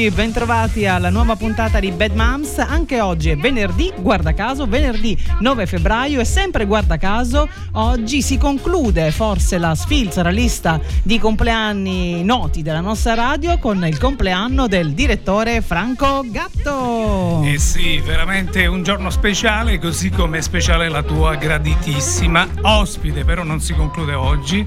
[0.00, 2.56] Amici, bentrovati alla nuova puntata di Bad Moms.
[2.56, 8.38] Anche oggi è venerdì, guarda caso, venerdì 9 febbraio e sempre guarda caso, oggi si
[8.38, 14.94] conclude forse la sfilza, lista di compleanni noti della nostra radio con il compleanno del
[14.94, 17.42] direttore Franco Gatto.
[17.44, 23.42] Eh sì, veramente un giorno speciale, così come è speciale la tua graditissima ospite, però
[23.42, 24.64] non si conclude oggi,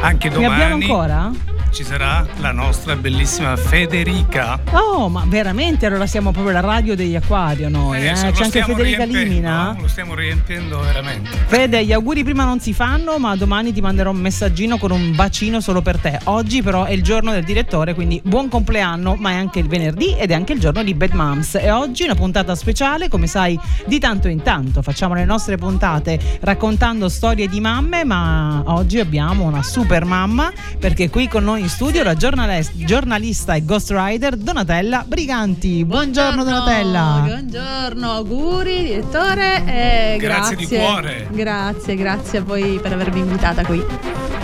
[0.00, 0.48] anche domani.
[0.48, 1.49] Ne abbiamo ancora?
[1.70, 4.60] Ci sarà la nostra bellissima Federica.
[4.72, 8.32] Oh, ma veramente allora siamo proprio la radio degli Aquario noi, eh, eh?
[8.32, 9.76] C'è anche Federica Limina?
[9.80, 11.30] Lo stiamo riempiendo veramente.
[11.46, 15.14] Fede, gli auguri prima non si fanno, ma domani ti manderò un messaggino con un
[15.14, 16.18] bacino solo per te.
[16.24, 20.16] Oggi però è il giorno del direttore, quindi buon compleanno, ma è anche il venerdì
[20.16, 21.54] ed è anche il giorno di Bad Moms.
[21.54, 26.18] E oggi una puntata speciale, come sai, di tanto in tanto facciamo le nostre puntate
[26.40, 31.68] raccontando storie di mamme, ma oggi abbiamo una super mamma perché qui con noi in
[31.68, 35.84] studio la giornalista e ghost rider Donatella Briganti.
[35.84, 37.22] Buongiorno, buongiorno Donatella.
[37.26, 41.28] Buongiorno, auguri direttore e grazie, grazie di cuore.
[41.30, 43.84] Grazie, grazie a voi per avermi invitata qui.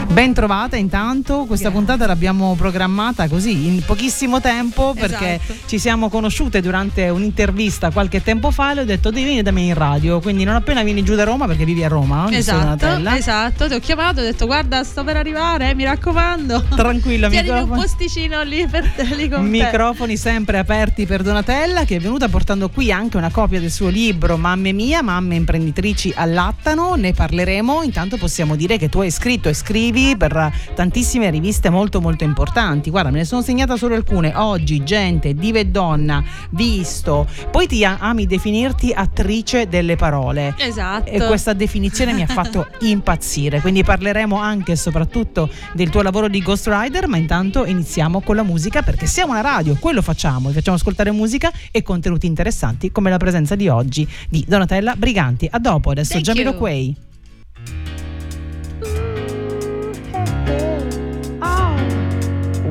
[0.09, 1.84] Ben trovata intanto, questa Grazie.
[1.84, 5.55] puntata l'abbiamo programmata così in pochissimo tempo perché esatto.
[5.67, 9.50] ci siamo conosciute durante un'intervista qualche tempo fa e le ho detto devi venire da
[9.50, 12.28] me in radio, quindi non appena vieni giù da Roma perché vivi a Roma.
[12.31, 16.65] Esatto, esatto, ti ho chiamato, ho detto guarda sto per arrivare, mi raccomando.
[16.75, 20.21] Tranquilla, Tieni un posticino lì per te, lì con Microfoni te.
[20.21, 24.37] sempre aperti per Donatella che è venuta portando qui anche una copia del suo libro
[24.38, 29.55] Mamme mia, mamme imprenditrici allattano, ne parleremo, intanto possiamo dire che tu hai scritto e
[29.55, 32.91] scrivi per tantissime riviste molto molto importanti.
[32.91, 34.33] Guarda, me ne sono segnata solo alcune.
[34.34, 37.27] Oggi, gente, diva e donna, visto.
[37.51, 40.55] Poi ti ami definirti attrice delle parole.
[40.59, 41.11] Esatto.
[41.11, 43.61] E questa definizione mi ha fatto impazzire.
[43.61, 48.37] Quindi parleremo anche e soprattutto del tuo lavoro di Ghost Rider, ma intanto iniziamo con
[48.37, 52.93] la musica perché siamo una radio, quello facciamo, vi facciamo ascoltare musica e contenuti interessanti
[52.93, 55.49] come la presenza di oggi di Donatella Briganti.
[55.51, 56.97] A dopo, adesso Jamiro Quay.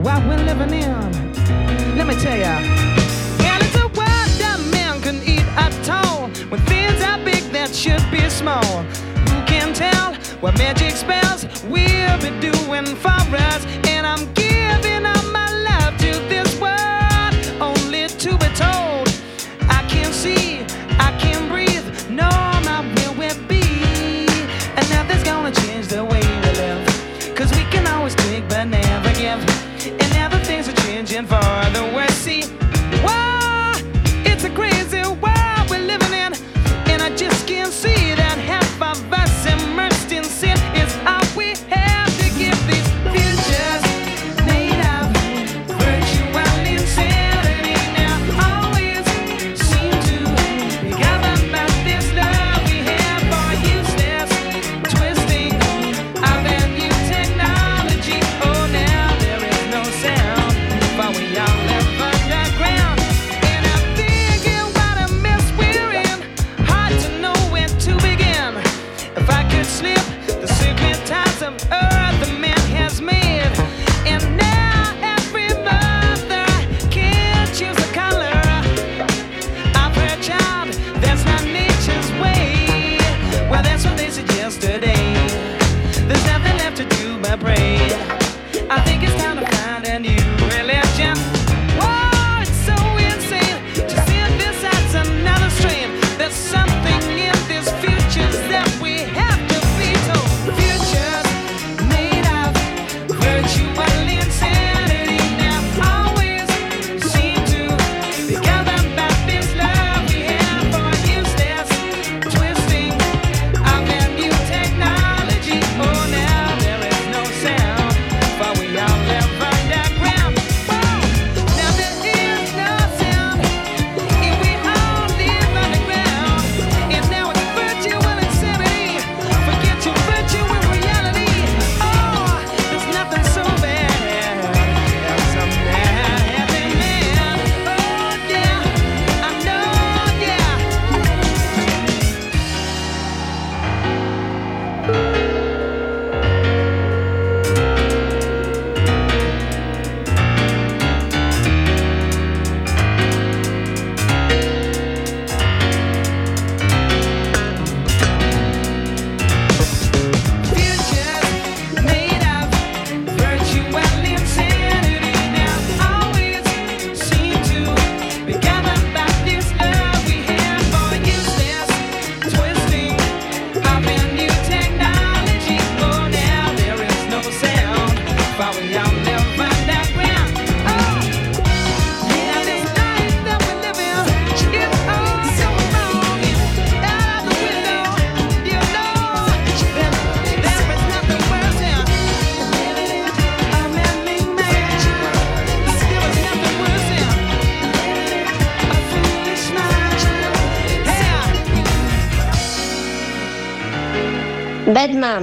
[0.06, 1.98] What we're living in.
[1.98, 2.54] Let me tell ya.
[3.50, 6.30] And it's a world that man can eat at all.
[6.50, 8.84] When things are big that should be small.
[9.30, 13.18] Who can tell what magic spells we'll be doing for
[13.50, 13.66] us?
[13.90, 19.10] And I'm giving up my love to this world, only to be told
[19.78, 20.62] I can't see,
[21.02, 22.30] I can't breathe, no,
[22.70, 23.66] my will will be.
[24.78, 26.86] And nothing's gonna change the way we live.
[27.36, 28.85] Cause we can always take give
[31.16, 32.05] waiting for the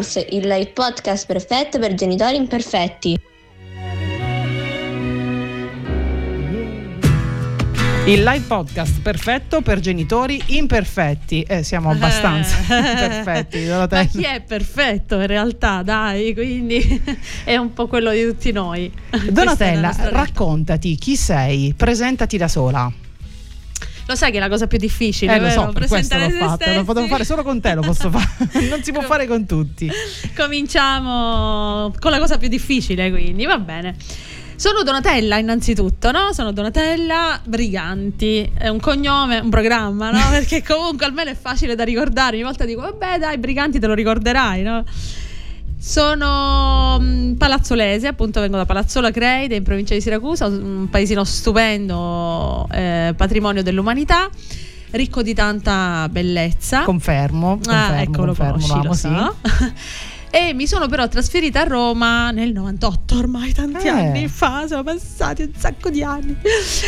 [0.02, 3.20] Moms, il live podcast perfetto per genitori imperfetti.
[8.06, 11.42] Il live podcast perfetto per genitori imperfetti.
[11.42, 13.08] Eh, siamo abbastanza Eh.
[13.08, 13.64] perfetti.
[13.66, 17.00] Ma chi è perfetto in realtà, dai, quindi
[17.44, 18.92] è un po' quello di tutti noi.
[19.30, 22.92] Donatella, raccontati chi sei, presentati da sola.
[24.06, 26.36] Lo sai che è la cosa più difficile, Eh, lo so, per questo l'ho se
[26.38, 26.72] fatto.
[26.72, 28.28] Lo potevo fare solo con te, lo posso fare.
[28.68, 29.90] Non si può fare con tutti.
[30.36, 33.94] Cominciamo con la cosa più difficile, quindi va bene.
[34.56, 36.32] Sono Donatella innanzitutto, no?
[36.32, 40.20] Sono Donatella Briganti, è un cognome, un programma, no?
[40.30, 42.36] Perché comunque almeno è facile da ricordare.
[42.36, 44.84] Ogni volta dico, vabbè dai, Briganti te lo ricorderai, no?
[45.84, 52.68] Sono mm, palazzolese, appunto vengo da Palazzola Creide in provincia di Siracusa, un paesino stupendo,
[52.70, 54.28] eh, patrimonio dell'umanità,
[54.92, 56.84] ricco di tanta bellezza.
[56.84, 59.08] Confermo, confermo, Ah, ecco, lo confermo, conosci, lo sì.
[59.08, 59.36] so.
[60.34, 63.90] E mi sono però trasferita a Roma nel 98, ormai tanti Eh.
[63.90, 66.34] anni fa, sono passati un sacco di anni.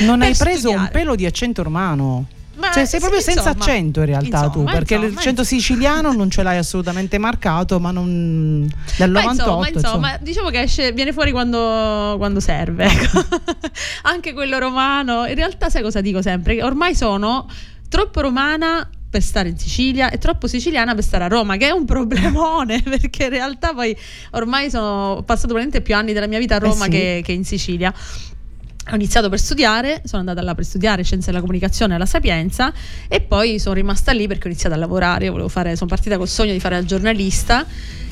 [0.03, 0.91] Non hai preso un studiare.
[0.93, 2.25] pelo di accento romano.
[2.57, 6.13] Ma Cioè, sei proprio senza insomma, accento in realtà tu, insomma, perché insomma, l'accento siciliano
[6.13, 9.69] non ce l'hai assolutamente marcato, ma non dal Ma 98.
[9.69, 12.85] insomma, insomma, diciamo che esce, viene fuori quando, quando serve.
[12.87, 13.25] ecco.
[14.03, 15.27] Anche quello romano.
[15.27, 16.57] In realtà, sai cosa dico sempre?
[16.57, 17.49] Che ormai sono
[17.89, 21.71] troppo romana per stare in Sicilia e troppo siciliana per stare a Roma, che è
[21.71, 23.97] un problemone perché in realtà poi
[24.33, 26.91] ormai sono passato veramente più anni della mia vita a Eh Roma sì.
[26.91, 27.95] che, che in Sicilia.
[28.91, 32.73] Ho iniziato per studiare, sono andata là per studiare scienze della comunicazione alla Sapienza
[33.09, 36.53] e poi sono rimasta lì perché ho iniziato a lavorare, fare, sono partita col sogno
[36.53, 37.65] di fare la giornalista,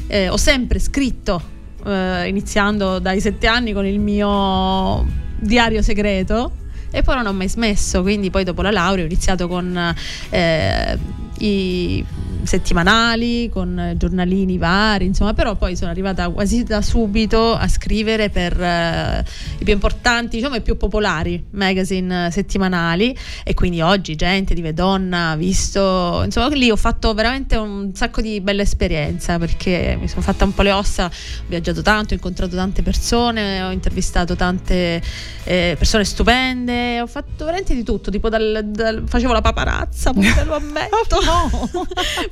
[0.09, 1.41] Eh, ho sempre scritto,
[1.87, 5.07] eh, iniziando dai sette anni con il mio
[5.39, 6.53] diario segreto
[6.91, 9.95] e poi non ho mai smesso, quindi poi dopo la laurea ho iniziato con
[10.31, 10.99] eh,
[11.39, 12.05] i
[12.45, 18.61] settimanali, con giornalini vari, insomma, però poi sono arrivata quasi da subito a scrivere per
[18.61, 19.25] eh,
[19.59, 25.37] i più importanti, diciamo i più popolari magazine settimanali e quindi oggi gente, Dive Donna,
[25.37, 30.45] visto, insomma, lì ho fatto veramente un sacco di bella esperienza perché mi sono fatta
[30.45, 31.11] un po' le ossa, ho
[31.47, 35.03] viaggiato tanto, ho incontrato tante persone, ho intervistato tante
[35.45, 40.45] eh, persone stupende, ho fatto veramente di tutto, tipo dal, dal- facevo la paparazza, te
[40.45, 41.21] lo ammetto.
[41.25, 41.71] No.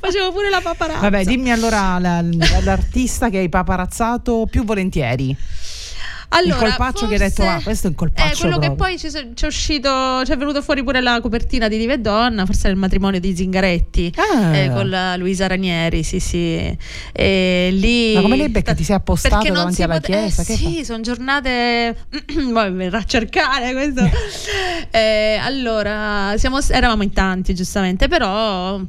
[0.01, 0.99] facevo pure la paparazza.
[0.99, 2.23] Vabbè, dimmi allora la-
[2.63, 5.35] l'artista che hai paparazzato più volentieri.
[6.33, 8.85] Allora, il colpaccio che hai detto, ah, questo è un colpaccio Eh, quello che proprio.
[8.87, 12.61] poi ci so- c'è uscito, c'è venuto fuori pure la copertina di Dive Donna, forse
[12.67, 14.13] era il matrimonio di Zingaretti.
[14.15, 14.55] Ah.
[14.55, 16.77] eh, con la Luisa Ranieri, sì, sì.
[17.11, 18.73] E lì Ma come lei becca?
[18.73, 20.41] Ti sei appostato davanti si alla pote- chiesa?
[20.43, 21.97] Eh, Che sì, sono giornate.
[22.53, 24.09] Poi verrà a cercare questo.
[24.89, 28.79] Eh, allora, siamo- eravamo in tanti, giustamente, però.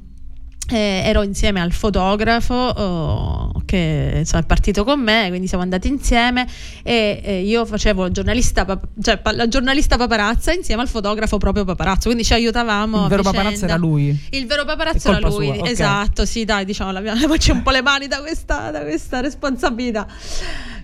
[0.70, 5.88] Eh, ero insieme al fotografo oh, che insomma, è partito con me, quindi siamo andati
[5.88, 6.46] insieme
[6.82, 11.64] e eh, io facevo giornalista, pap- cioè, pa- la giornalista paparazza insieme al fotografo proprio
[11.64, 13.02] paparazzo, quindi ci aiutavamo.
[13.02, 13.38] Il vero vicenda.
[13.38, 14.26] paparazzo era lui.
[14.30, 15.68] Il vero paparazzo era lui, sua, ok.
[15.68, 20.06] esatto, sì, dai, diciamo, leviamoci un po' le mani da questa, da questa responsabilità.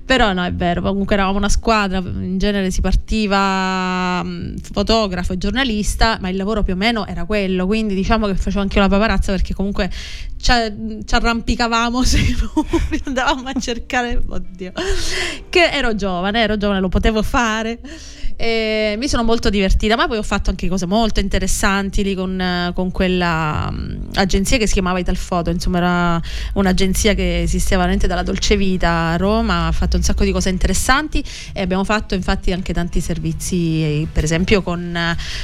[0.09, 5.37] Però no, è vero, comunque eravamo una squadra, in genere si partiva mh, fotografo e
[5.37, 8.88] giornalista, ma il lavoro più o meno era quello, quindi diciamo che facevo anche la
[8.88, 9.91] paparazza perché comunque
[10.41, 10.50] ci,
[11.05, 14.73] ci arrampicavamo sui muri, andavamo a cercare, oddio,
[15.50, 17.79] che ero giovane, ero giovane, lo potevo fare.
[18.41, 22.71] E mi sono molto divertita, ma poi ho fatto anche cose molto interessanti lì con,
[22.73, 26.21] con quella mh, agenzia che si chiamava Italfoto, insomma era
[26.55, 30.49] un'agenzia che esisteva veramente dalla dolce vita a Roma, ha fatto un sacco di cose
[30.49, 34.97] interessanti e abbiamo fatto infatti anche tanti servizi, eh, per esempio con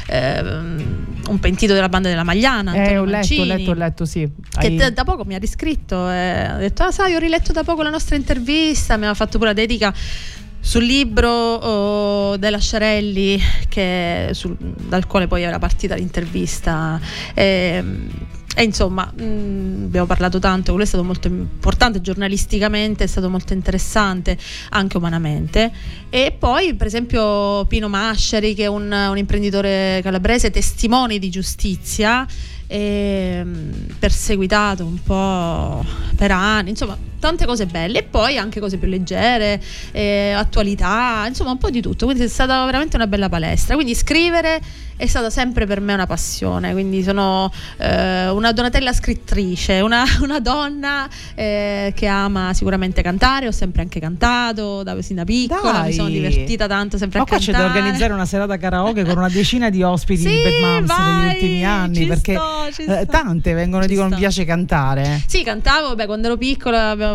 [0.06, 4.04] ehm, un pentito della banda della Magliana, Eh, ho letto, ho Mancini, letto, ho letto,
[4.04, 4.28] sì.
[4.58, 7.62] che Hai- da- poco mi ha riscritto e ha detto ah sai ho riletto da
[7.62, 9.92] poco la nostra intervista mi ha fatto pure la dedica
[10.60, 16.98] sul libro oh, della Sciarelli che- sul- dal quale poi era partita l'intervista
[17.34, 17.84] e,
[18.54, 23.52] e insomma mh, abbiamo parlato tanto quello è stato molto importante giornalisticamente è stato molto
[23.52, 24.38] interessante
[24.70, 25.72] anche umanamente.
[26.08, 32.26] E poi per esempio Pino Masciari che è un, un imprenditore calabrese testimone di giustizia
[32.66, 35.84] e, mh, perseguitato un po'
[36.16, 39.60] per anni insomma tante cose belle e poi anche cose più leggere,
[39.92, 42.04] eh, attualità, insomma un po' di tutto.
[42.04, 43.74] Quindi è stata veramente una bella palestra.
[43.74, 44.60] Quindi scrivere
[44.96, 50.38] è stata sempre per me una passione, quindi sono eh, una Donatella scrittrice, una, una
[50.38, 55.86] donna eh, che ama sicuramente cantare, ho sempre anche cantato da, sin da piccola, Dai.
[55.88, 57.72] mi sono divertita tanto sempre Ma a qua c'è cantare.
[57.72, 61.12] da organizzare una serata karaoke con una decina di ospiti Sì, di Bad Moms vai,
[61.26, 62.34] degli ultimi anni perché
[62.70, 64.20] sto, eh, tante vengono e dicono mi sto.
[64.20, 65.22] piace cantare.
[65.26, 67.13] Sì, cantavo, beh, quando ero piccola, abbiamo-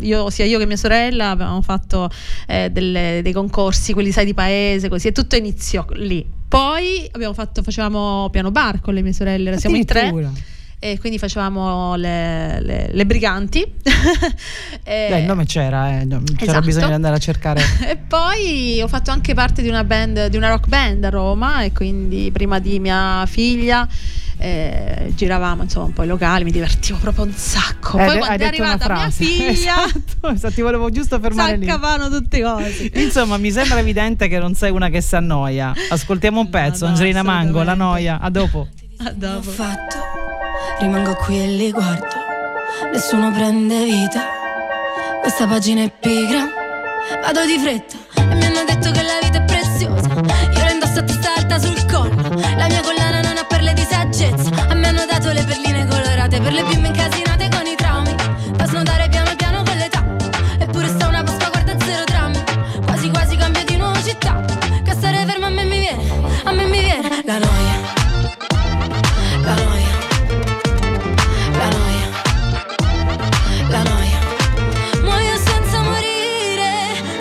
[0.00, 2.10] io, sia io che mia sorella abbiamo fatto
[2.46, 6.24] eh, delle- dei concorsi, quelli sai di paese, così, e tutto iniziò lì.
[6.48, 10.12] Poi abbiamo fatto, facevamo piano bar con le mie sorelle, siamo in tre.
[10.84, 13.64] E quindi facevamo le, le- le briganti.
[14.84, 16.60] E- Dai, il nome c'era, eh, c'era Esatto.
[16.66, 17.62] bisogno di andare a cercare.
[17.88, 21.62] e poi ho fatto anche parte di una band, di una rock band a Roma
[21.62, 23.86] e quindi prima di mia figlia
[24.42, 27.98] eh, giravamo insomma un po' i locali, mi divertivo proprio un sacco.
[27.98, 29.24] Eh, Poi hai quando è detto una arrivata mia frase.
[29.24, 31.66] figlia Esatto, esatto, ti volevo giusto fermare lì.
[31.66, 32.90] s'accavano tutte cose.
[32.94, 35.72] Insomma, mi sembra evidente che non sei una che si annoia.
[35.90, 38.18] Ascoltiamo un No, pezzo, no, Angelina Mango, la noia.
[38.20, 38.66] A dopo.
[38.98, 39.50] A Ho dopo.
[39.50, 39.96] fatto,
[40.80, 42.06] rimango qui e li guardo,
[42.92, 44.20] nessuno prende vita,
[45.20, 46.48] questa pagina è pigra,
[47.22, 50.98] vado di fretta e mi hanno detto che la vita è preziosa, io la indosso
[51.00, 53.01] a testa alta sul collo, la mia collana
[55.42, 58.14] le perline colorate per le bimbe incasinate con i traumi,
[58.56, 60.04] fa snodare piano piano con l'età,
[60.58, 62.42] eppure sta una Pasqua guarda zero drammi,
[62.84, 64.44] quasi quasi cambio di nuovo città,
[64.84, 66.04] che stare ferma a me mi viene,
[66.44, 67.80] a me mi viene la noia.
[69.44, 69.94] La noia,
[71.58, 72.06] la noia,
[73.68, 74.18] la noia.
[75.02, 76.70] Muoio senza morire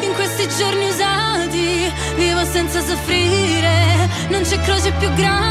[0.01, 1.92] in questi giorni usati.
[2.16, 5.50] Vivo senza soffrire, non c'è croce più grande.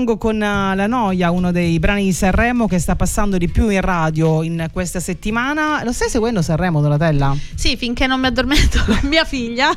[0.00, 3.48] Angelina Mango con eh, La Noia, uno dei brani di Sanremo che sta passando di
[3.48, 5.82] più in radio in questa settimana.
[5.84, 7.36] Lo stai seguendo Sanremo, Donatella?
[7.54, 9.70] Sì, finché non mi addormento con mia figlia,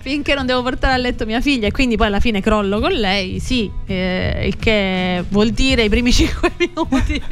[0.00, 2.92] finché non devo portare a letto mia figlia e quindi poi alla fine crollo con
[2.92, 7.22] lei, sì, eh, il che vuol dire i primi 5 minuti.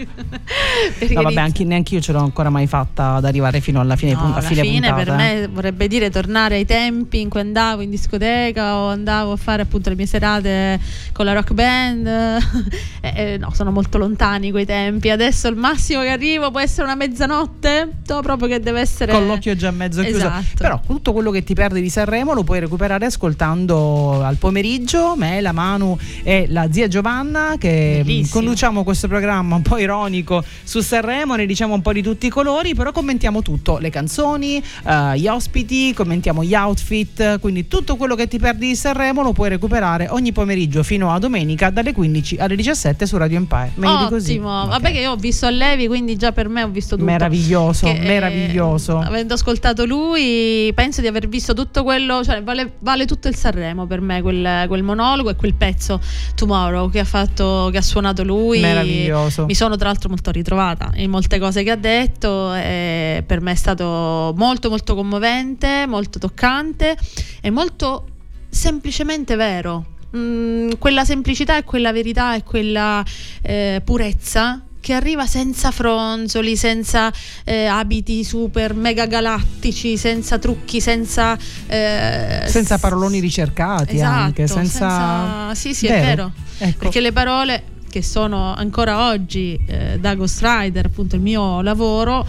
[1.12, 4.12] No, vabbè, anche, neanche io ce l'ho ancora mai fatta ad arrivare fino alla fine,
[4.12, 5.04] No, pun- alla fine, fine puntata.
[5.04, 9.36] per me vorrebbe dire tornare ai tempi in cui andavo in discoteca o andavo a
[9.36, 10.80] fare appunto le mie serate
[11.12, 12.06] con la rock band.
[13.00, 15.08] Eh, eh, no, sono molto lontani quei tempi.
[15.08, 17.98] Adesso il massimo che arrivo può essere una mezzanotte.
[18.04, 19.12] So proprio che deve essere.
[19.12, 20.16] Con l'occhio già mezzo chiuso.
[20.16, 20.56] Esatto.
[20.56, 25.40] Però tutto quello che ti perdi di Sanremo lo puoi recuperare ascoltando al pomeriggio me,
[25.40, 28.40] la Manu e la zia Giovanna che Bellissimo.
[28.40, 32.30] conduciamo questo programma un po' ironico su Sanremo, ne diciamo un po' di tutti i
[32.30, 38.16] colori, però commentiamo tutto, le canzoni, eh, gli ospiti, commentiamo gli outfit, quindi tutto quello
[38.16, 42.36] che ti perdi di Sanremo lo puoi recuperare ogni pomeriggio fino a domenica dalle 15
[42.36, 43.72] alle 17 su Radio Empire.
[43.74, 44.30] Meglio di così.
[44.32, 44.62] Ottimo.
[44.62, 44.68] Ok.
[44.68, 47.10] Vabbè che io ho visto a Levi, quindi già per me ho visto tutto.
[47.10, 48.98] Meraviglioso, Che, eh, meraviglioso.
[48.98, 53.86] avendo ascoltato lui, penso di aver visto tutto quello, cioè vale, vale tutto il Sanremo
[53.86, 56.00] per me, quel, quel monologo e quel pezzo
[56.34, 58.60] Tomorrow che ha fatto, che ha suonato lui.
[58.60, 59.46] Meraviglioso.
[59.46, 62.54] Mi sono tra l'altro molto ritrovata in molte cose che ha detto.
[62.54, 66.96] E per me è stato molto molto commovente, molto toccante
[67.40, 68.06] e molto
[68.48, 69.84] semplicemente vero.
[70.16, 73.04] Mm, quella semplicità e quella verità e quella
[73.42, 77.12] eh, purezza che arriva senza fronzoli, senza
[77.44, 85.54] eh, abiti super mega galattici, senza trucchi, senza eh, senza paroloni ricercati esatto, anche, senza...
[85.54, 86.32] Sì, sì, è vero.
[86.56, 86.78] Ecco.
[86.78, 92.26] Perché le parole che sono ancora oggi eh, da Ghostwriter, appunto il mio lavoro,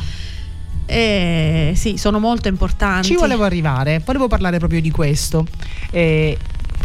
[0.86, 3.08] eh, sì, sono molto importanti.
[3.08, 5.46] Ci volevo arrivare, volevo parlare proprio di questo.
[5.92, 6.38] Eh,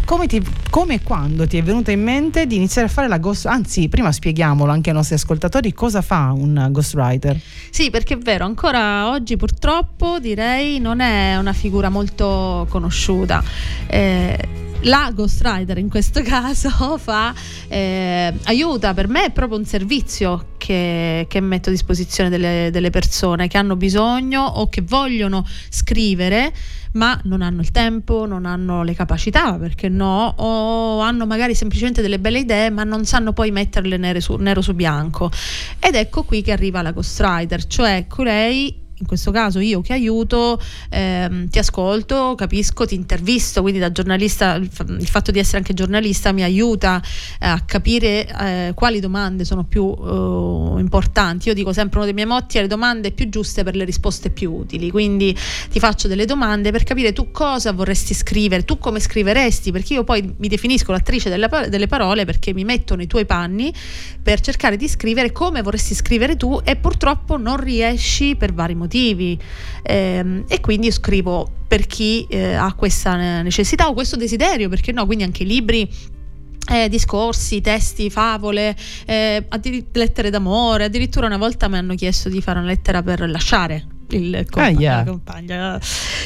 [0.04, 3.18] come, ti- come e quando ti è venuta in mente di iniziare a fare la
[3.18, 7.38] ghost anzi prima spieghiamolo anche ai nostri ascoltatori cosa fa un ghostwriter
[7.70, 13.42] Sì, perché è vero, ancora oggi purtroppo direi non è una figura molto conosciuta.
[13.86, 17.34] Eh, la ghostwriter in questo caso fa
[17.68, 22.90] eh, aiuta per me è proprio un servizio che, che metto a disposizione delle, delle
[22.90, 26.52] persone che hanno bisogno o che vogliono scrivere
[26.94, 32.02] ma non hanno il tempo, non hanno le capacità, perché no, o hanno magari semplicemente
[32.02, 35.28] delle belle idee, ma non sanno poi metterle nere su- nero su bianco.
[35.80, 40.58] Ed ecco qui che arriva la ghostwriter, cioè colei in questo caso io che aiuto,
[40.88, 45.58] ehm, ti ascolto, capisco, ti intervisto, quindi da giornalista il, fa- il fatto di essere
[45.58, 47.02] anche giornalista mi aiuta
[47.38, 51.48] eh, a capire eh, quali domande sono più eh, importanti.
[51.48, 54.30] Io dico sempre uno dei miei motti è le domande più giuste per le risposte
[54.30, 55.36] più utili, quindi
[55.70, 60.04] ti faccio delle domande per capire tu cosa vorresti scrivere, tu come scriveresti, perché io
[60.04, 63.72] poi mi definisco l'attrice delle, delle parole perché mi metto nei tuoi panni
[64.22, 68.92] per cercare di scrivere come vorresti scrivere tu e purtroppo non riesci per vari motivi.
[69.82, 75.06] Ehm, e quindi scrivo per chi eh, ha questa necessità o questo desiderio, perché no?
[75.06, 75.88] Quindi anche libri.
[76.66, 80.84] eh, discorsi, testi, favole, eh, addir- lettere d'amore.
[80.84, 84.96] Addirittura una volta mi hanno chiesto di fare una lettera per lasciare il compa- Ahia.
[84.96, 85.80] la compagna.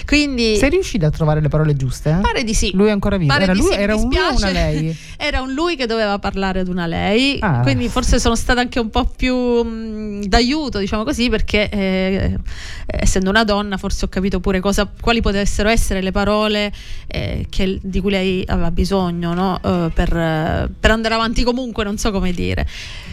[0.06, 2.10] Quindi sei riuscita a trovare le parole giuste?
[2.10, 2.20] eh?
[2.20, 2.70] pare di sì.
[2.74, 4.96] lui è ancora vivo Pare era, lui, sì, era un lui o una lei?
[5.20, 7.60] Era un lui che doveva parlare ad una lei, Ah.
[7.62, 12.38] quindi forse sono stata anche un po' più mh, d'aiuto, diciamo così, perché eh,
[12.86, 16.72] essendo una donna forse ho capito pure cosa, quali potessero essere le parole
[17.08, 19.60] eh, che- di cui lei aveva bisogno no?
[19.62, 22.66] Eh, per, eh, per andare avanti comunque, non so come dire.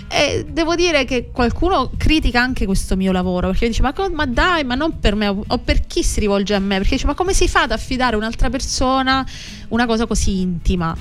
[0.07, 4.63] E devo dire che qualcuno critica anche questo mio lavoro perché dice: ma, ma dai,
[4.65, 6.77] ma non per me, o per chi si rivolge a me?
[6.77, 9.25] Perché dice: Ma come si fa ad affidare a un'altra persona
[9.69, 10.95] una cosa così intima?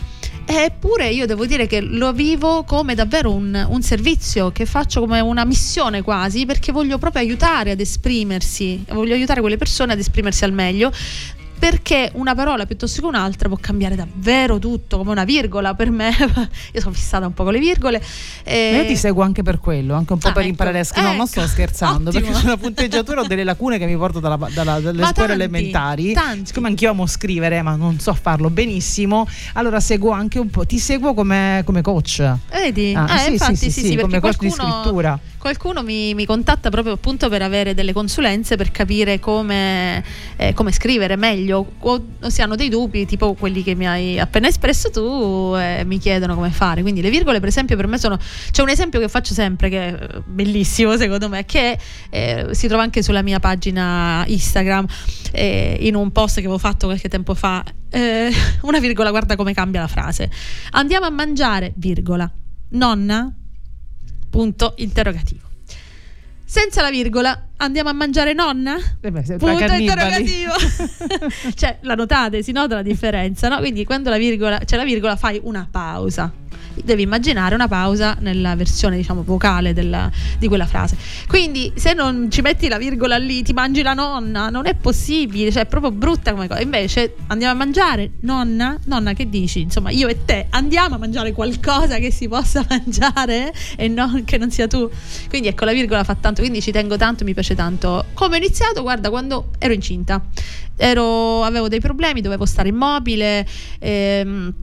[0.47, 5.21] Eppure io devo dire che lo vivo come davvero un, un servizio che faccio come
[5.21, 10.45] una missione quasi perché voglio proprio aiutare ad esprimersi, voglio aiutare quelle persone ad esprimersi
[10.45, 10.93] al meglio
[11.69, 16.11] perché una parola piuttosto che un'altra può cambiare davvero tutto, come una virgola per me.
[16.75, 18.03] Io sono fissata un po' con le virgole.
[18.43, 20.51] e- Ma Io ti seguo anche per quello, anche un po' Ah, per ecco.
[20.51, 21.13] imparare a scrivere.
[21.13, 21.49] No, non sto Ecco.
[21.49, 22.25] scherzando, Ottimo.
[22.27, 25.33] perché sulla punteggiatura ho delle lacune che mi porto dalla- dalla- dalle Ma scuole tanti,
[25.33, 26.13] elementari.
[26.13, 26.47] tanti.
[26.49, 30.79] Siccome anch'io amo scrivere, ma non so farlo benissimo, allora seguo anche un po', ti
[30.79, 32.23] seguo come, come coach.
[32.51, 32.93] Vedi?
[32.95, 35.19] Ah, Eh, sì, infatti, sì, sì, sì, sì, come coach di qualcuno, scrittura.
[35.39, 40.05] qualcuno mi, mi contatta proprio appunto per avere delle consulenze per capire come,
[40.37, 41.54] eh, come scrivere meglio.
[41.55, 45.85] O, o se hanno dei dubbi, tipo quelli che mi hai appena espresso tu, eh,
[45.85, 46.83] mi chiedono come fare.
[46.83, 48.19] Quindi le virgole, per esempio, per me sono.
[48.51, 51.79] C'è un esempio che faccio sempre che è eh, bellissimo, secondo me, che
[52.11, 54.87] eh, si trova anche sulla mia pagina Instagram,
[55.33, 57.65] eh, in un post che avevo fatto qualche tempo fa.
[57.91, 60.31] Eh, una virgola, guarda come cambia la frase.
[60.73, 62.31] Andiamo a mangiare, virgola.
[62.71, 63.33] Nonna?
[64.31, 65.43] Punto interrogativo.
[66.45, 68.77] Senza la virgola andiamo a mangiare nonna?
[69.01, 69.83] Eh beh, Punto cannibali.
[69.83, 70.53] interrogativo.
[71.55, 73.59] cioè, la notate, si nota la differenza, no?
[73.59, 76.33] Quindi quando la virgola, c'è la virgola fai una pausa.
[76.77, 80.97] Devi immaginare una pausa nella versione, diciamo, vocale della- di quella frase.
[81.29, 85.53] Quindi, se non ci metti la virgola lì, ti mangi la nonna, non è possibile,
[85.53, 86.61] cioè è proprio brutta come cosa.
[86.61, 89.61] Invece, andiamo a mangiare, nonna, nonna, che dici?
[89.61, 94.37] Insomma, io e te andiamo a mangiare qualcosa che si possa mangiare e non che
[94.37, 94.91] non sia tu.
[95.29, 98.07] Quindi, ecco, la virgola fa tanto, quindi ci tengo tanto, mi piace tanto.
[98.15, 98.83] Come ho iniziato?
[98.83, 100.23] Guarda, quando ero incinta.
[100.77, 103.47] Ero- avevo dei problemi, dovevo stare immobile.
[103.79, 104.55] ehm,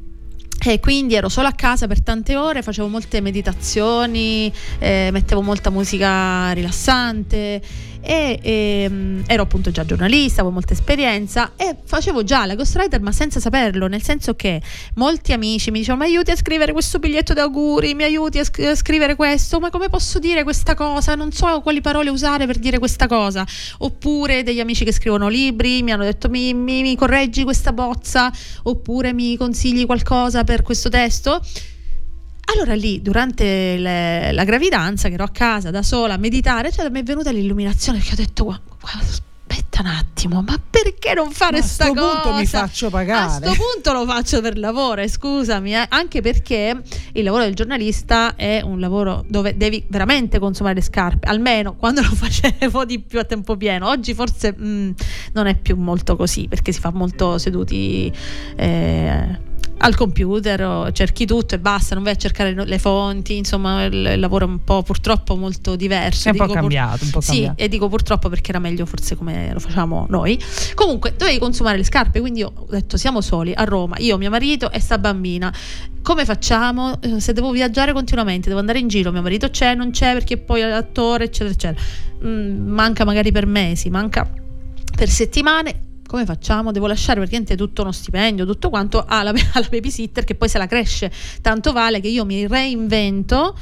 [0.63, 5.71] e quindi ero solo a casa per tante ore, facevo molte meditazioni, eh, mettevo molta
[5.71, 7.59] musica rilassante
[8.01, 13.11] e ehm, ero appunto già giornalista, avevo molta esperienza e facevo già la ghostwriter ma
[13.11, 14.61] senza saperlo, nel senso che
[14.95, 18.59] molti amici mi dicevano mi aiuti a scrivere questo biglietto d'auguri, mi aiuti a, sc-
[18.59, 21.15] a scrivere questo, ma come posso dire questa cosa?
[21.15, 23.45] Non so quali parole usare per dire questa cosa.
[23.79, 28.31] Oppure degli amici che scrivono libri mi hanno detto mi, mi- mi correggi questa bozza
[28.63, 31.41] oppure mi consigli qualcosa per questo testo.
[32.53, 36.89] Allora lì, durante le- la gravidanza, che ero a casa da sola a meditare, cioè
[36.89, 41.31] mi è venuta l'illuminazione che ho detto, "Gua- guarda, aspetta un attimo, ma perché non
[41.31, 42.01] fare Ma a sta cosa?
[42.21, 46.21] punto mi faccio pagare." A sto punto lo faccio per lavoro, e scusami, eh, anche
[46.21, 46.81] perché
[47.13, 52.01] il lavoro del giornalista è un lavoro dove devi veramente consumare le scarpe, almeno quando
[52.01, 53.87] lo facevo di più a tempo pieno.
[53.87, 54.93] Oggi forse mh,
[55.33, 58.11] non è più molto così, perché si fa molto seduti
[58.57, 59.39] eh,
[59.83, 64.45] al computer, cerchi tutto e basta, non vai a cercare le fonti, insomma il, lavoro
[64.45, 66.27] è un po' purtroppo molto diverso.
[66.27, 67.61] È un po' Dico pur- cambiato, un po' sì, cambiato.
[67.61, 70.39] e dico purtroppo perché era meglio forse come lo facciamo noi.
[70.75, 74.71] Comunque, dovevi consumare le scarpe, quindi ho detto siamo soli a Roma, io, mio marito
[74.71, 75.51] e sta bambina.
[76.03, 77.01] Come facciamo?
[77.01, 80.37] Eh, Se devo viaggiare continuamente, devo andare in giro, mio marito c'è, non c'è perché
[80.37, 81.81] poi è attore, eccetera, eccetera.
[82.23, 84.29] Mm, manca magari per mesi, manca
[84.95, 85.89] per settimane.
[86.11, 86.73] Come facciamo?
[86.73, 90.67] Devo lasciare praticamente tutto uno stipendio, tutto quanto alla, alla babysitter che poi se la
[90.67, 91.09] cresce.
[91.41, 93.57] Tanto vale che io mi reinvento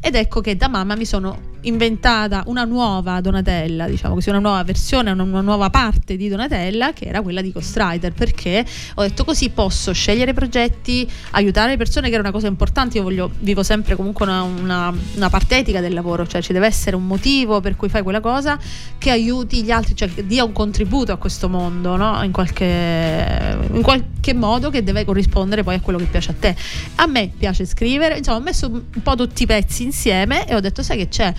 [0.00, 4.62] ed ecco che da mamma mi sono inventata una nuova Donatella, diciamo così, una nuova
[4.64, 9.24] versione, una, una nuova parte di Donatella che era quella di Ghostwriter, perché ho detto
[9.24, 12.98] così posso scegliere progetti, aiutare le persone, che era una cosa importante.
[12.98, 16.66] Io voglio, vivo sempre comunque una, una, una parte etica del lavoro, cioè ci deve
[16.66, 18.58] essere un motivo per cui fai quella cosa
[18.98, 22.22] che aiuti gli altri, cioè che dia un contributo a questo mondo, no?
[22.22, 26.56] in, qualche, in qualche modo che deve corrispondere poi a quello che piace a te.
[26.96, 30.60] A me piace scrivere, insomma, ho messo un po' tutti i pezzi insieme e ho
[30.60, 31.32] detto, sai che c'è?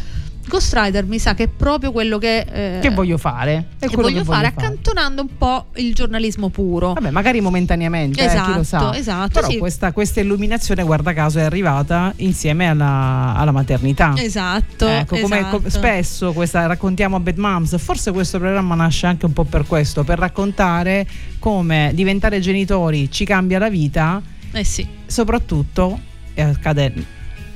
[0.47, 3.69] Ghostwriter mi sa che è proprio quello che, eh, Che voglio fare?
[3.79, 6.93] È che quello voglio fare, accantonando un po' il giornalismo puro.
[6.93, 8.95] Vabbè, magari momentaneamente, eh, chi lo Esatto, sa.
[8.97, 9.57] esatto, Però sì.
[9.57, 14.13] questa, questa illuminazione, guarda caso, è arrivata insieme alla, alla maternità.
[14.17, 15.61] Esatto, Ecco, come esatto.
[15.61, 19.65] co- spesso questa raccontiamo a Bad Moms, forse questo programma nasce anche un po' per
[19.65, 21.07] questo, per raccontare
[21.39, 24.85] come diventare genitori ci cambia la vita, Eh sì.
[25.05, 25.99] soprattutto,
[26.33, 26.93] e accade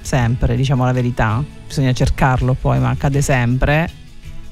[0.01, 3.89] sempre, diciamo la verità, bisogna cercarlo poi, ma accade sempre,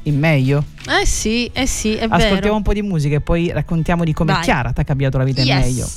[0.03, 0.63] in meglio.
[0.87, 2.55] Eh sì, eh sì, è Ascoltiamo vero.
[2.55, 4.43] un po' di musica e poi raccontiamo di come Vai.
[4.43, 5.65] Chiara ti ha cambiato la vita in Yes.
[5.65, 5.87] meglio.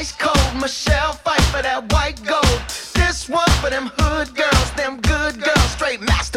[0.00, 1.05] Ice cold Michelle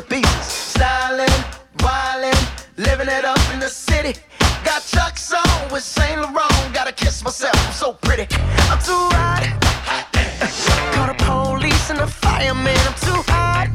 [0.09, 0.25] straight.
[0.41, 1.29] Styling,
[1.77, 2.37] wildin',
[2.77, 4.19] living it up in the city.
[4.63, 6.73] Got Chuck's on with Saint Laurent.
[6.73, 8.27] Gotta kiss myself, I'm so pretty.
[8.71, 9.43] I'm too hot.
[9.61, 12.79] hot Call the police and the fireman.
[12.87, 13.67] I'm too hot.
[13.67, 13.69] hot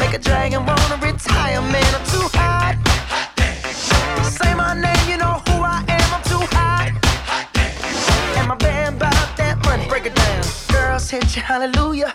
[0.00, 1.90] Make a dragon wanna retire, man.
[1.94, 2.74] I'm too hot.
[4.24, 6.08] Say my name, you know who I am.
[6.16, 6.90] I'm too hot.
[8.36, 9.86] And my band about that money.
[9.88, 10.42] Break it down.
[10.72, 12.14] Girls hit you, hallelujah.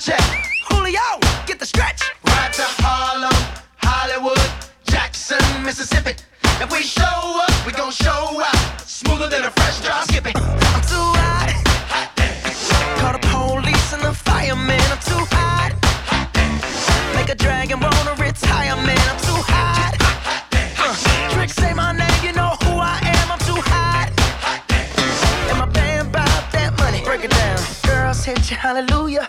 [0.00, 0.20] check.
[0.70, 2.00] Julio, get the stretch.
[2.24, 3.36] Right to Harlem,
[3.76, 4.40] Hollywood,
[4.84, 6.16] Jackson, Mississippi.
[6.58, 8.80] If we show up, we gon' show out.
[8.80, 10.04] Smoother than a fresh drop.
[10.08, 10.36] Skip it.
[10.36, 11.52] I'm too hot.
[11.92, 12.98] hot damn.
[13.00, 14.80] Call the police and the fireman.
[14.88, 15.76] I'm too hot.
[16.08, 17.14] hot damn.
[17.14, 19.04] Make a dragon wanna retire, man.
[19.04, 19.92] I'm too hot.
[20.00, 20.44] hot,
[20.80, 23.32] hot uh, Trick say my name, you know who I am.
[23.32, 24.08] I'm too hot.
[24.40, 25.50] hot dance.
[25.50, 27.04] And my band bout that money.
[27.04, 27.60] Break it down.
[27.84, 29.28] Girls hit you, hallelujah.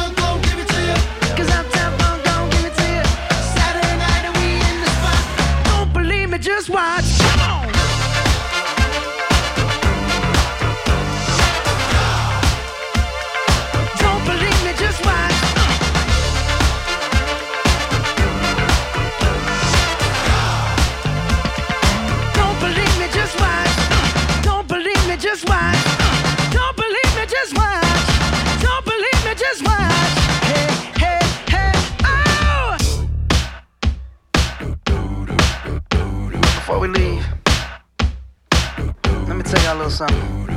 [39.91, 40.49] something.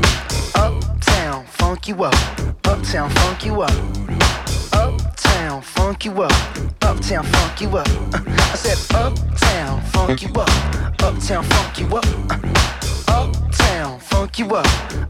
[0.55, 2.15] Uptown, funk you up.
[2.65, 3.73] Uptown, funk you up.
[4.73, 6.33] Uptown, funk you up.
[6.83, 7.89] Uptown, funk you up.
[8.15, 10.49] I said, Uptown, funk you up.
[11.03, 12.07] Uptown, funk you up.
[13.09, 14.67] Uptown, funk you up.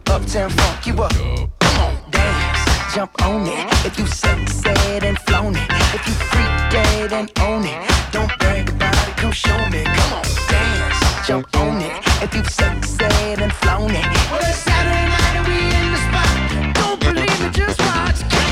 [0.09, 1.13] Uptown, funk you up.
[1.61, 3.87] Come on, dance, jump on it.
[3.87, 5.71] If you sexed and flown it.
[5.97, 7.91] If you freak dead and own it.
[8.11, 9.85] Don't brag about it, come show me.
[9.85, 11.93] Come on, dance, jump on it.
[12.23, 14.05] If you sexed and flown it.
[14.31, 16.75] Well, it's Saturday night and we in the spot.
[16.75, 18.44] Don't believe it, just watch.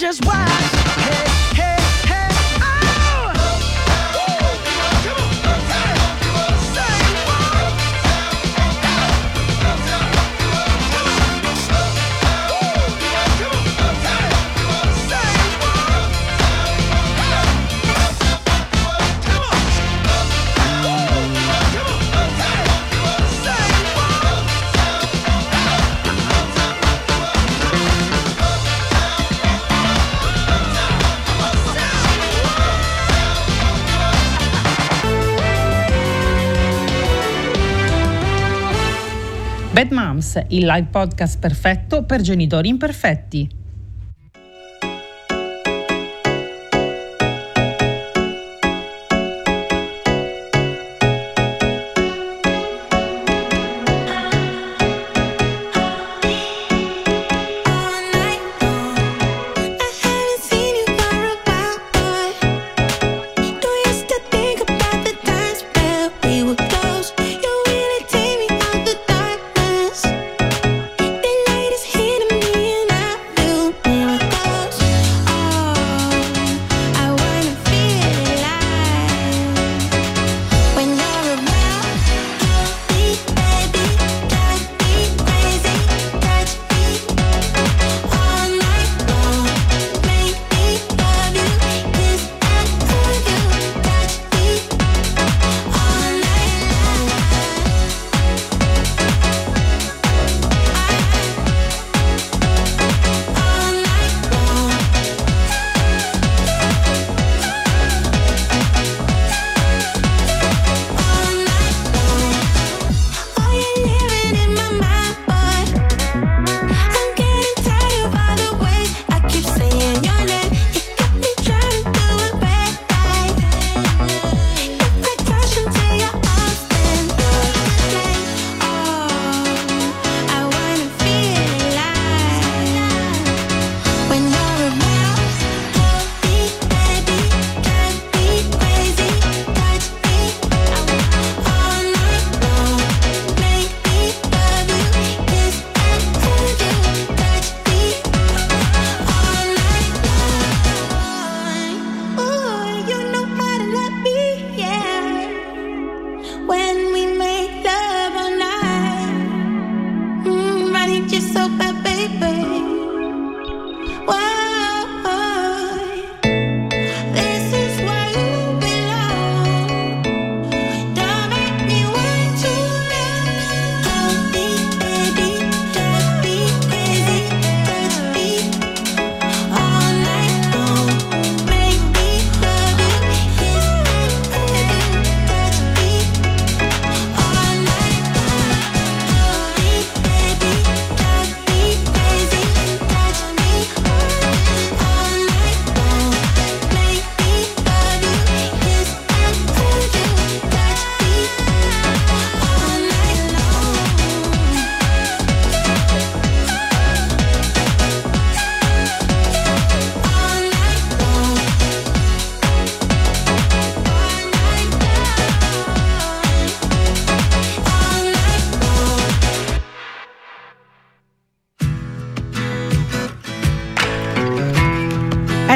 [0.00, 0.48] Just watch.
[0.96, 1.79] Hey, hey,
[40.48, 43.59] Il live podcast perfetto per genitori imperfetti.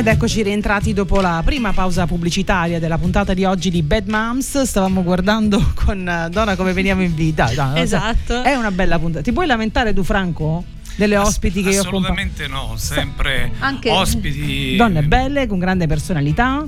[0.06, 4.60] Ed eccoci rientrati dopo la prima pausa pubblicitaria della puntata di oggi di Bad Moms.
[4.60, 7.46] Stavamo guardando con eh, Donna come veniamo in vita.
[7.46, 7.70] So.
[7.74, 8.42] Esatto.
[8.42, 9.22] È una bella puntata.
[9.24, 10.62] Ti puoi lamentare tu, Franco?
[10.96, 14.76] Delle ospiti che io ho Assolutamente no, sempre Anche- ospiti.
[14.76, 16.66] Donne belle, con grande personalità.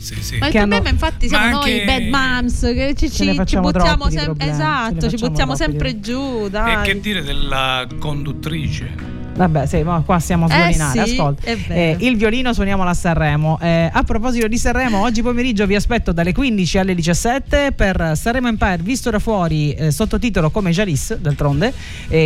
[0.00, 0.38] Sì, sì.
[0.38, 3.60] Ma il problema hanno- infatti siamo Ma noi anche- bad moms che ci, ci- ci
[3.60, 6.82] buttiamo ne esatto, ci buttiamo sempre giù, E dai.
[6.82, 9.20] che dire della conduttrice?
[9.34, 11.06] Vabbè, sì, ma qua stiamo a Eh sviolinare.
[11.06, 13.58] sì, Ascolta, eh, il violino suoniamo a Sanremo.
[13.62, 18.48] Eh, a proposito di Sanremo, oggi pomeriggio vi aspetto dalle 15 alle 17 per Sanremo
[18.48, 21.72] Empire visto da fuori, eh, sottotitolo come Jalis, d'altronde.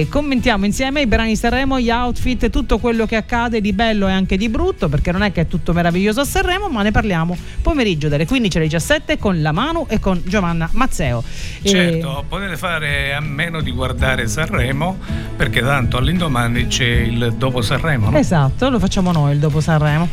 [0.09, 4.13] Commentiamo insieme i brani di Sanremo, gli outfit, tutto quello che accade di bello e
[4.13, 7.37] anche di brutto, perché non è che è tutto meraviglioso a Sanremo, ma ne parliamo
[7.63, 11.23] pomeriggio dalle 15 alle 17 con la Manu e con Giovanna Mazzeo.
[11.63, 14.99] Certo, potete fare a meno di guardare Sanremo,
[15.37, 18.19] perché tanto all'indomani c'è il dopo Sanremo, no?
[18.19, 20.09] Esatto, lo facciamo noi il dopo Sanremo.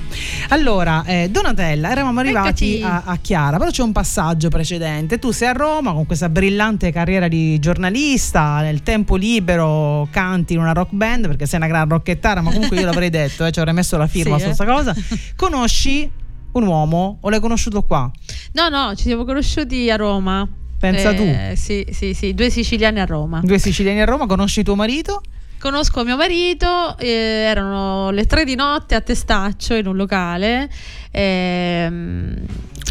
[0.50, 5.20] Allora, eh, Donatella, eravamo arrivati a, a Chiara, però c'è un passaggio precedente.
[5.20, 10.60] Tu sei a Roma con questa brillante carriera di giornalista, nel tempo libero canti in
[10.60, 13.60] una rock band, perché sei una gran rocchettara, ma comunque io l'avrei detto, eh, ci
[13.60, 14.56] avrei messo la firma Sì, su eh.
[14.56, 14.96] questa cosa.
[15.36, 16.10] Conosci
[16.54, 18.12] un uomo o l'hai conosciuto qua?
[18.54, 20.48] No, no, ci siamo conosciuti a Roma.
[20.78, 23.40] Pensa Eh, Sì, sì, sì, due siciliani a Roma.
[23.42, 25.22] Due siciliani a Roma, conosci tuo marito?
[25.64, 30.70] Conosco mio marito, eh, erano le tre di notte a Testaccio in un locale.
[31.10, 32.36] ehm,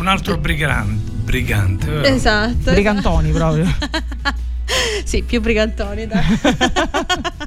[0.01, 2.09] Un altro brigante, brigante vero?
[2.09, 2.71] esatto.
[2.71, 3.67] Brigantoni proprio.
[5.05, 6.25] sì, più brigantoni, dai.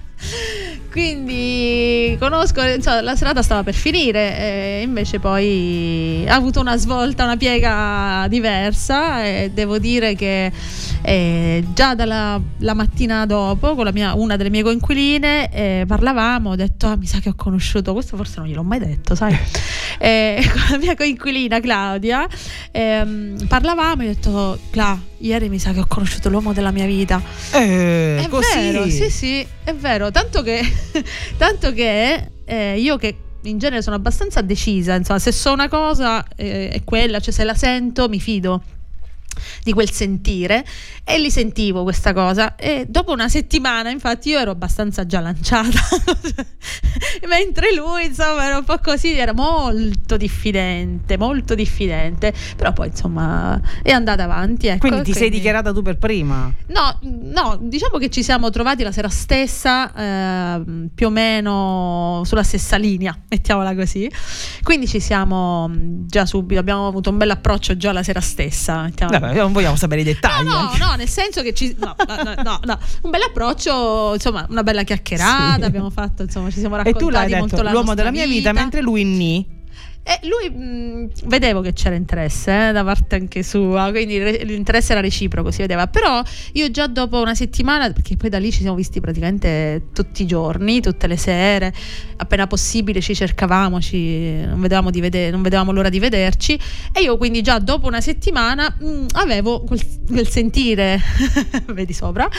[0.96, 7.26] Quindi conosco, insomma, la serata stava per finire, e invece poi ha avuto una svolta,
[7.26, 10.50] una piega diversa e devo dire che
[11.02, 16.56] eh, già dalla la mattina dopo con mia- una delle mie coinquiline eh, parlavamo, ho
[16.56, 19.36] detto ah, mi sa che ho conosciuto, questo forse non gliel'ho mai detto, sai,
[19.98, 22.28] Eh, con la mia coinquilina Claudia
[22.72, 26.86] ehm, parlavamo e ho detto Cla, ieri mi sa che ho conosciuto l'uomo della mia
[26.86, 27.22] vita.
[27.52, 28.56] Eh, È così.
[28.56, 30.12] vero, sì, sì, è vero.
[30.12, 30.62] Tanto che,
[31.38, 36.26] tanto che eh, io che in genere sono abbastanza decisa, insomma, se so una cosa
[36.36, 38.62] eh, è quella, cioè se la sento mi fido
[39.64, 40.66] di quel sentire
[41.04, 45.80] e li sentivo questa cosa e dopo una settimana infatti io ero abbastanza già lanciata
[47.28, 53.60] mentre lui insomma era un po' così era molto diffidente molto diffidente però poi insomma
[53.82, 56.52] è andata avanti ecco, Quindi ti sei quindi- dichiarata tu per prima?
[56.68, 62.44] No, no, diciamo che ci siamo trovati la sera stessa, ehm, più o meno sulla
[62.44, 64.10] stessa linea, mettiamola così.
[64.64, 68.84] Quindi ci siamo mh, già subito, abbiamo avuto un bel approccio già la sera stessa.
[68.84, 70.46] mettiamola non vogliamo sapere i dettagli.
[70.46, 71.76] No, no, no, nel senso che ci.
[71.78, 71.96] No,
[72.44, 75.56] no, no, un bel approccio, insomma, una bella chiacchierata.
[75.56, 75.64] Sì.
[75.64, 78.52] Abbiamo fatto, insomma, ci siamo E raccontati tu l'hai molto detto l'uomo della mia vita,
[78.54, 79.55] mentre lui ni.
[80.08, 84.92] E lui mh, vedevo che c'era interesse eh, da parte anche sua, quindi re- l'interesse
[84.92, 85.88] era reciproco, si vedeva.
[85.88, 86.22] Però
[86.54, 90.28] io già dopo una settimana, perché poi da lì ci siamo visti praticamente tutti i
[90.28, 91.74] giorni, tutte le sere,
[92.18, 96.54] appena possibile ci cercavamo, ci- non, vedevamo vede- non vedevamo l'ora di vederci.
[96.94, 101.02] E io quindi già dopo una settimana mh, avevo quel, quel sentire,
[101.74, 102.30] vedi sopra,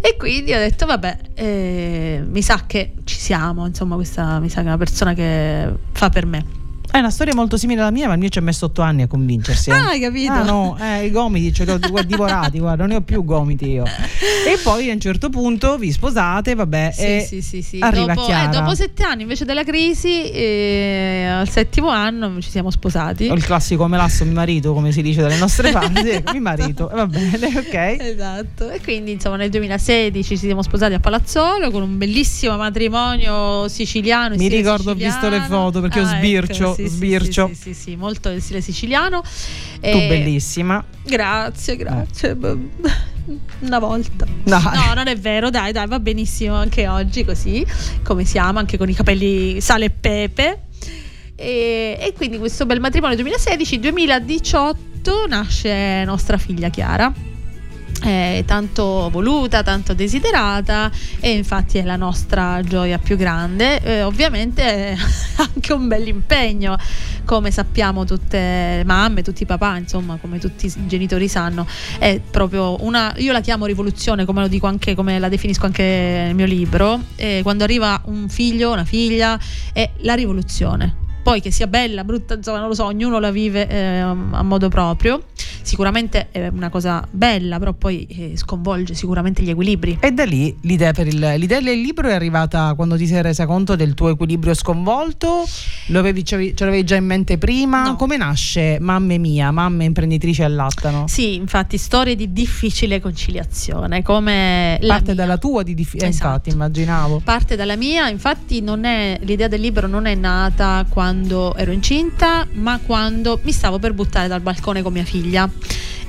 [0.00, 4.56] e quindi ho detto vabbè, eh, mi sa che ci siamo, insomma questa mi sa
[4.56, 6.57] che è una persona che fa per me.
[6.90, 9.02] È una storia molto simile alla mia, ma il mio ci ha messo otto anni
[9.02, 9.70] a convincersi.
[9.70, 9.74] eh.
[9.74, 10.32] Ah, hai capito?
[10.32, 13.24] Ah, no, eh, i gomiti ce li ho di- divorati, guarda, non ne ho più
[13.24, 13.84] gomiti io.
[13.84, 17.78] E poi a un certo punto vi sposate, vabbè, Sì, e sì, sì, sì.
[17.80, 18.50] arriva Dopo, Chiara.
[18.50, 23.28] eh, dopo sette anni invece della crisi, eh, al settimo anno ci siamo sposati.
[23.28, 26.90] Ho il classico melasso mio marito, come si dice dalle nostre parti, ecco, mio marito,
[26.92, 27.96] va bene, ok.
[28.00, 33.68] Esatto, e quindi insomma nel 2016 ci siamo sposati a Palazzolo con un bellissimo matrimonio
[33.68, 34.34] siciliano.
[34.36, 35.46] Mi ricordo, ho visto le siciliano.
[35.64, 37.48] foto, perché Ah, sbircio, ecco, sì, sì, sbircio.
[37.48, 39.20] Sì, sì, sì, molto in stile siciliano.
[39.20, 39.28] Tu
[39.80, 40.84] E- bellissima.
[41.04, 42.36] Grazie, grazie.
[43.60, 44.26] Una volta.
[44.42, 44.62] Dai.
[44.62, 47.66] No, non è vero, dai, dai, va benissimo anche oggi così,
[48.02, 50.62] come siamo, anche con i capelli sale e pepe.
[51.34, 54.76] E, e quindi questo bel matrimonio 2016-2018
[55.28, 57.12] nasce nostra figlia Chiara.
[58.02, 60.90] Eh, tanto voluta, tanto desiderata
[61.20, 63.80] e infatti è la nostra gioia più grande.
[63.82, 64.96] Eh, ovviamente
[65.36, 66.76] anche un bel impegno,
[67.24, 71.66] come sappiamo tutte le mamme, tutti i papà, insomma, come tutti i genitori sanno,
[71.98, 75.82] è proprio una io la chiamo rivoluzione, come lo dico anche come la definisco anche
[75.82, 79.38] nel mio libro, eh, quando arriva un figlio, una figlia
[79.72, 81.06] è la rivoluzione.
[81.22, 84.68] Poi che sia bella, brutta, insomma, non lo so, ognuno la vive eh, a modo
[84.68, 85.24] proprio.
[85.68, 89.98] Sicuramente è una cosa bella, però poi eh, sconvolge sicuramente gli equilibri.
[90.00, 93.44] E da lì l'idea, per il, l'idea del libro è arrivata quando ti sei resa
[93.44, 95.44] conto del tuo equilibrio sconvolto?
[95.88, 97.82] Lo avevi, ce l'avevi già in mente prima?
[97.84, 97.96] No.
[97.96, 101.04] Come nasce Mamme Mia, mamme imprenditrici allattano?
[101.06, 106.14] Sì, infatti, storie di difficile conciliazione, come Parte dalla tua di dif- eh, Esatto.
[106.14, 107.20] infatti, immaginavo.
[107.22, 112.46] Parte dalla mia, infatti non è, l'idea del libro non è nata quando ero incinta,
[112.52, 115.48] ma quando mi stavo per buttare dal balcone con mia figlia.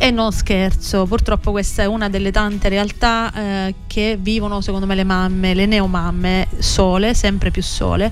[0.01, 4.95] E non scherzo, purtroppo questa è una delle tante realtà eh, che vivono secondo me
[4.95, 8.09] le mamme, le neomamme sole, sempre più sole,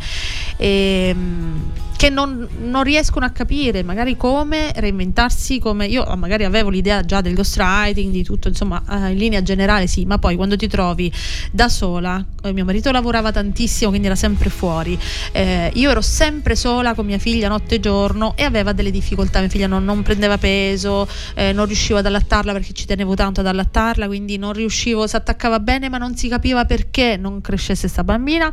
[0.57, 1.55] e, mm,
[1.97, 7.21] che non, non riescono a capire magari come reinventarsi, come io magari avevo l'idea già
[7.21, 11.11] del ghostwriting, di tutto, insomma eh, in linea generale sì, ma poi quando ti trovi
[11.51, 14.97] da sola, eh, mio marito lavorava tantissimo quindi era sempre fuori,
[15.31, 19.39] eh, io ero sempre sola con mia figlia notte e giorno e aveva delle difficoltà,
[19.39, 23.39] mia figlia non, non prendeva peso, eh, non riuscivo ad allattarla perché ci tenevo tanto
[23.39, 27.87] ad allattarla, quindi non riuscivo, si attaccava bene ma non si capiva perché non crescesse
[27.87, 28.51] sta bambina.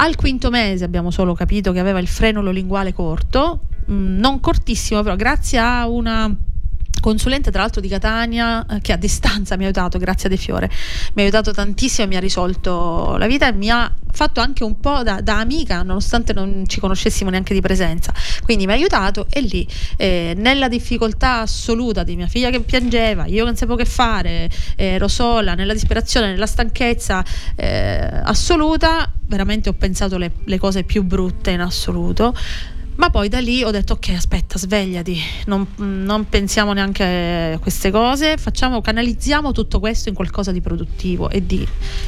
[0.00, 5.02] Al quinto mese abbiamo solo capito che aveva il frenulo linguale corto, mm, non cortissimo,
[5.02, 6.32] però grazie a una
[7.08, 10.36] consulente tra l'altro di Catania eh, che a distanza mi ha aiutato, grazie a De
[10.36, 10.68] Fiore,
[11.14, 14.78] mi ha aiutato tantissimo mi ha risolto la vita e mi ha fatto anche un
[14.78, 18.12] po' da, da amica nonostante non ci conoscessimo neanche di presenza,
[18.44, 23.24] quindi mi ha aiutato e lì eh, nella difficoltà assoluta di mia figlia che piangeva,
[23.24, 27.24] io non sapevo che fare, eh, ero sola, nella disperazione, nella stanchezza
[27.56, 32.34] eh, assoluta, veramente ho pensato le, le cose più brutte in assoluto.
[32.98, 37.92] Ma poi da lì ho detto ok aspetta svegliati, non, non pensiamo neanche a queste
[37.92, 41.64] cose, facciamo, canalizziamo tutto questo in qualcosa di produttivo e di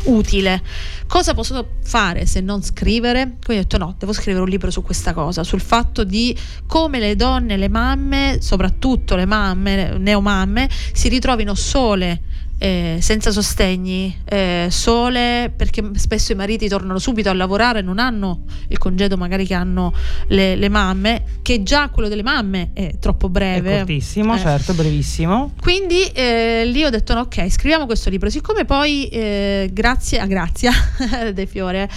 [0.07, 0.61] utile.
[1.07, 3.37] Cosa posso fare se non scrivere?
[3.45, 6.37] Quindi ho detto no, devo scrivere un libro su questa cosa, sul fatto di
[6.67, 12.23] come le donne, le mamme, soprattutto le mamme, neomamme, si ritrovino sole
[12.63, 18.43] eh, senza sostegni, eh, sole perché spesso i mariti tornano subito a lavorare, non hanno
[18.69, 19.95] il congedo magari che hanno
[20.29, 23.77] le, le mamme, che già quello delle mamme è troppo È breve.
[23.79, 24.39] cortissimo, Eh.
[24.39, 25.55] certo, brevissimo.
[25.59, 28.29] Quindi eh, lì ho detto no, ok, scriviamo questo libro.
[28.29, 30.71] Siccome poi, eh, grazie a Grazia
[31.33, 31.89] De Fiore,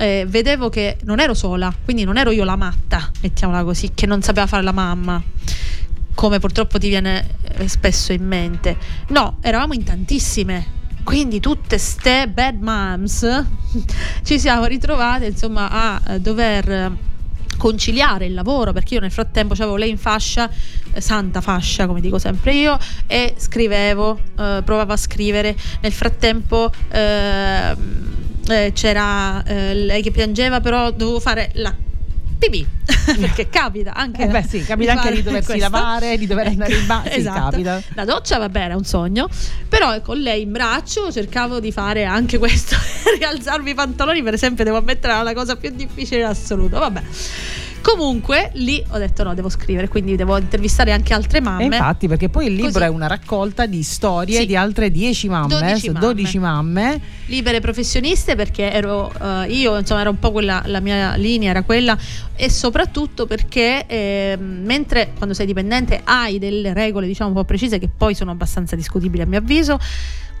[0.00, 4.06] eh, vedevo che non ero sola, quindi non ero io la matta, mettiamola così, che
[4.06, 5.22] non sapeva fare la mamma,
[6.18, 8.76] come purtroppo ti viene eh, spesso in mente.
[9.10, 10.76] No, eravamo in tantissime.
[11.04, 13.44] Quindi tutte ste bad moms
[14.24, 16.92] ci siamo ritrovate insomma a eh, dover eh,
[17.56, 20.50] conciliare il lavoro perché io nel frattempo avevo lei in fascia
[20.96, 28.16] santa fascia come dico sempre io e scrivevo eh, provavo a scrivere nel frattempo ehm,
[28.48, 31.72] eh, c'era lei che piangeva però dovevo fare la
[32.38, 32.66] pipì
[33.18, 35.70] perché capita anche Eh beh, sì, capita anche fare di doversi questo.
[35.70, 37.50] lavare, di dover andare in bagno, sì, esatto.
[37.50, 37.82] capita.
[37.94, 39.28] la doccia va bene è un sogno
[39.68, 42.76] però con lei in braccio cercavo di fare anche questo
[43.18, 47.02] rialzarmi i pantaloni per esempio devo ammettere la cosa più difficile in assoluto vabbè
[47.88, 52.06] comunque lì ho detto no devo scrivere quindi devo intervistare anche altre E mamme infatti,
[52.08, 52.84] perché poi il libro Così.
[52.84, 54.46] è una raccolta di storie Sì.
[54.46, 56.06] di altre 10 mamme, 12 eh, mamme.
[56.06, 57.00] 12 mamme.
[57.26, 61.62] libere professioniste perché ero eh, io insomma era un po' quella la mia linea era
[61.62, 61.96] quella
[62.36, 67.78] e soprattutto perché ehm, mentre quando sei dipendente hai delle regole diciamo un po' precise
[67.78, 69.78] che poi sono abbastanza discutibili a mio avviso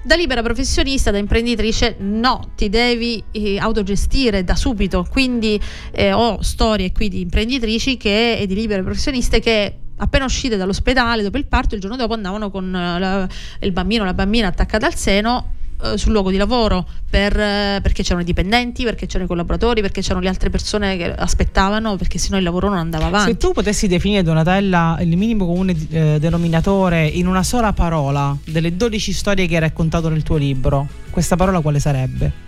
[0.02, 5.06] da libera professionista, da imprenditrice, no, ti devi eh, autogestire da subito.
[5.10, 5.60] Quindi
[5.92, 11.22] eh, ho storie qui di imprenditrici che, e di libere professioniste che appena uscite dall'ospedale
[11.22, 13.28] dopo il parto, il giorno dopo andavano con eh, la-
[13.60, 15.52] il bambino o la bambina attaccata al seno
[15.96, 20.00] sul luogo di lavoro per, eh, perché c'erano i dipendenti, perché c'erano i collaboratori, perché
[20.00, 23.30] c'erano le altre persone che aspettavano, perché sennò il lavoro non andava avanti.
[23.32, 28.76] Se tu potessi definire Donatella il minimo comune eh, denominatore in una sola parola delle
[28.76, 32.46] 12 storie che hai raccontato nel tuo libro, questa parola quale sarebbe?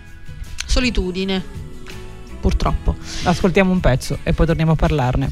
[0.65, 1.43] Solitudine,
[2.39, 2.95] purtroppo.
[3.23, 5.31] Ascoltiamo un pezzo e poi torniamo a parlarne.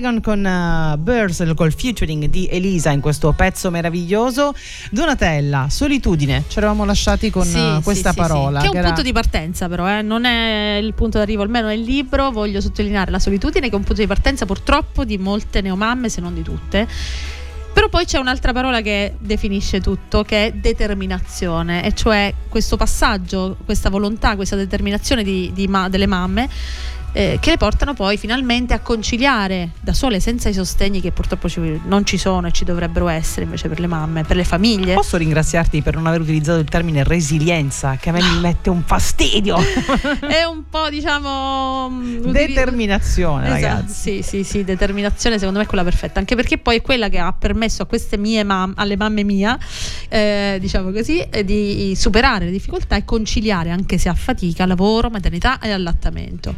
[0.00, 4.54] Dragon con uh, Bursel col featuring di Elisa in questo pezzo meraviglioso.
[4.90, 8.60] Donatella, solitudine, ci eravamo lasciati con Sì, uh, questa sì, parola.
[8.60, 8.64] sì.
[8.64, 10.00] Che è un era- punto di partenza, però, eh.
[10.00, 13.84] non è il punto d'arrivo, almeno nel libro voglio sottolineare la solitudine, che è un
[13.84, 16.88] punto di partenza purtroppo di molte neomamme, se non di tutte.
[17.74, 23.58] Però poi c'è un'altra parola che definisce tutto, che è determinazione, e cioè questo passaggio,
[23.66, 26.48] questa volontà, questa determinazione di- di ma- delle mamme
[27.12, 31.48] eh, che le portano poi finalmente a conciliare da sole senza i sostegni che purtroppo
[31.48, 34.94] ci- non ci sono e ci dovrebbero essere invece per le mamme, per le famiglie.
[34.94, 38.82] Posso ringraziarti per non aver utilizzato il termine resilienza, che a me mi mette un
[38.84, 39.56] fastidio.
[40.28, 44.22] è un po' diciamo mm, Determinazione, Esatto, ragazzi.
[44.22, 47.18] Sì, sì, sì, determinazione secondo me è quella perfetta, anche perché poi è quella che
[47.18, 49.58] ha permesso a queste mie mam- alle mamme mia,
[50.08, 55.10] eh, diciamo così, eh, di superare le difficoltà e conciliare anche se a fatica lavoro,
[55.10, 56.54] maternità e allattamento.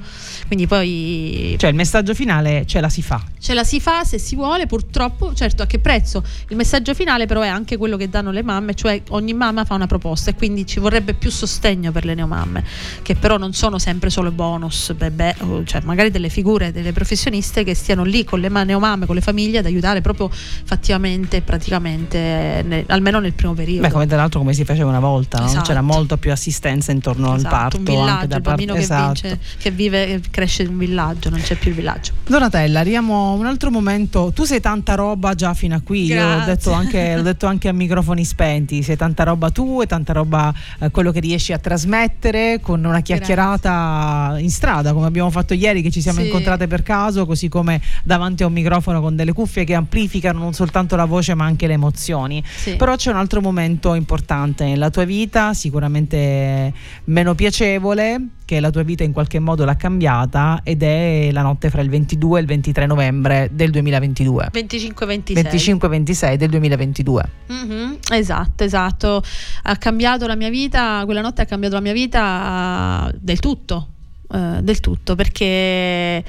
[0.47, 3.22] Quindi poi Cioè, il messaggio finale ce la si fa.
[3.38, 6.22] ce la si fa se si vuole, purtroppo, certo a che prezzo.
[6.49, 9.74] Il messaggio finale però è anche quello che danno le mamme, cioè ogni mamma fa
[9.74, 12.64] una proposta e quindi ci vorrebbe più sostegno per le neomamme,
[13.03, 14.95] che però non sono sempre solo bonus,
[15.38, 19.14] o- cioè magari delle figure, delle professioniste che stiano lì con le ma- neomamme, con
[19.14, 23.82] le famiglie ad aiutare proprio fattivamente, praticamente, ne- almeno nel primo periodo.
[23.86, 25.47] Beh, come tra l'altro come si faceva una volta, no?
[25.47, 25.66] Esatto.
[25.66, 27.76] c'era molto più assistenza intorno Esatto, al parto.
[27.78, 29.20] un villaggio, anche da il bambino parte- che, esatto.
[29.22, 32.11] vince, che vive, cresce un villaggio, non c'è più il villaggio.
[32.26, 34.33] Donatella, arriviamo a un altro momento.
[34.35, 36.07] Tu sei tanta roba già fino a qui.
[36.07, 36.55] Io l'ho Grazie.
[36.55, 38.83] detto, anche, l'ho detto anche a microfoni spenti.
[38.83, 43.01] Sei tanta roba tu e tanta roba eh, quello che riesci a trasmettere con una
[43.01, 46.26] chiacchierata in strada, come abbiamo fatto ieri, che ci siamo Sì.
[46.26, 50.55] incontrate per caso, così come davanti a un microfono con delle cuffie che amplificano non
[50.55, 52.43] soltanto la voce ma anche le emozioni.
[52.57, 52.76] Sì.
[52.76, 56.72] Però c'è un altro momento importante nella tua vita, sicuramente
[57.05, 58.20] meno piacevole,
[58.53, 61.88] che la tua vita in qualche modo l'ha cambiata ed è la notte fra il
[61.88, 64.50] 22 e il 23 novembre del 2022.
[64.53, 65.78] 25-26.
[65.78, 67.28] 25-26 del 2022.
[67.46, 69.22] Mhm, esatto, esatto.
[69.62, 73.88] Ha cambiato la mia vita, quella notte ha cambiato la mia vita eh, del tutto,
[74.30, 76.22] eh, del tutto, perché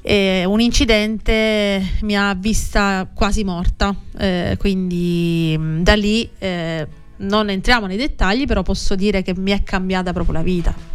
[0.00, 6.86] eh, un incidente mi ha vista quasi morta, eh, quindi mh, da lì eh,
[7.18, 10.89] non entriamo nei dettagli, però posso dire che mi è cambiata proprio la vita.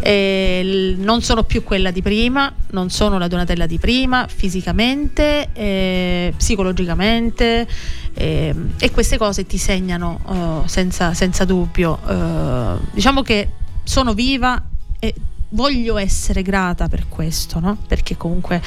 [0.00, 5.48] E l- non sono più quella di prima, non sono la Donatella di prima, fisicamente,
[5.52, 7.66] eh, psicologicamente,
[8.14, 11.98] eh, e queste cose ti segnano eh, senza, senza dubbio.
[12.08, 13.50] Eh, diciamo che
[13.84, 14.62] sono viva
[14.98, 15.14] e
[15.50, 17.76] voglio essere grata per questo, no?
[17.86, 18.62] perché comunque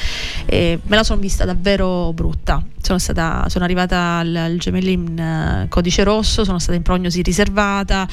[0.46, 2.62] eh, me la sono vista davvero brutta.
[2.80, 7.22] Sono, stata, sono arrivata al, al gemelli in eh, codice rosso, sono stata in prognosi
[7.22, 8.06] riservata,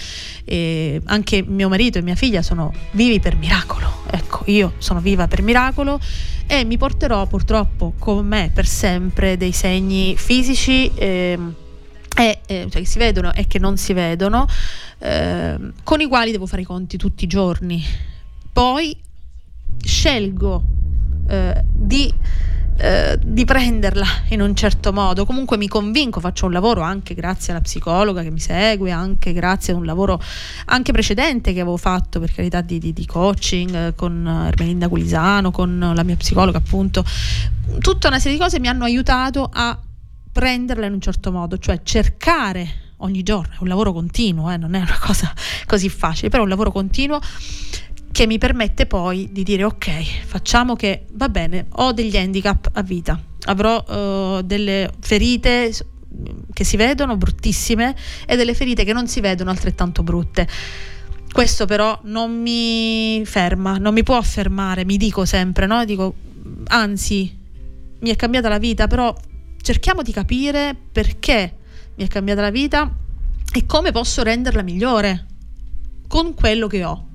[0.45, 4.03] e anche mio marito e mia figlia sono vivi per miracolo.
[4.09, 5.99] Ecco, io sono viva per miracolo
[6.47, 10.91] e mi porterò purtroppo con me per sempre dei segni fisici.
[10.95, 11.55] ehm,
[12.13, 14.45] e, eh, cioè che si vedono e che non si vedono,
[14.99, 17.83] ehm, con i quali devo fare i conti tutti i giorni.
[18.51, 18.97] Poi
[19.83, 20.63] scelgo
[21.27, 22.13] eh, di
[22.83, 25.23] eh, di prenderla in un certo modo.
[25.23, 29.73] Comunque mi convinco, faccio un lavoro anche grazie alla psicologa che mi segue, anche grazie
[29.73, 30.19] a un lavoro
[30.65, 35.51] anche precedente che avevo fatto per carità di, di, di coaching eh, con Ermelinda Gulisano,
[35.51, 37.05] con la mia psicologa appunto.
[37.77, 39.79] Tutta una serie di cose mi hanno aiutato a
[40.31, 44.73] prenderla in un certo modo, cioè cercare ogni giorno, è un lavoro continuo, eh, non
[44.73, 45.31] è una cosa
[45.67, 47.19] così facile, però è un lavoro continuo
[48.11, 52.81] che mi permette poi di dire ok, facciamo che va bene, ho degli handicap a
[52.81, 55.71] vita, avrò uh, delle ferite
[56.51, 57.95] che si vedono bruttissime
[58.25, 60.47] e delle ferite che non si vedono altrettanto brutte.
[61.31, 65.85] Questo però non mi ferma, non mi può fermare, mi dico sempre, no?
[65.85, 66.13] Dico,
[66.67, 67.33] anzi,
[67.99, 69.15] mi è cambiata la vita, però
[69.61, 71.55] cerchiamo di capire perché
[71.95, 72.93] mi è cambiata la vita
[73.53, 75.25] e come posso renderla migliore
[76.07, 77.10] con quello che ho.